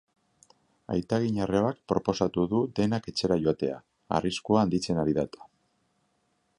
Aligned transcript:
Aitaginarrebak 0.93 1.83
proposatu 1.93 2.47
du 2.55 2.63
denak 2.81 3.11
etxera 3.13 3.39
joatea, 3.45 3.77
arriskua 4.21 4.65
handitzen 4.65 5.03
ari 5.05 5.19
da 5.21 5.29
eta. 5.31 5.51